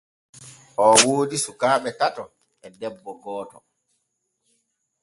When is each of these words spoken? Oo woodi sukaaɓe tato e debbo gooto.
Oo 0.83 0.95
woodi 1.05 1.37
sukaaɓe 1.45 1.89
tato 1.99 2.23
e 2.65 2.67
debbo 2.79 3.11
gooto. 3.21 3.57